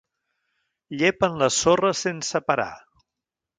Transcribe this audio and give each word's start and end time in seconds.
Llepen 1.01 1.37
la 1.43 1.51
sorra 1.57 1.93
sense 2.01 2.43
parar. 2.51 2.69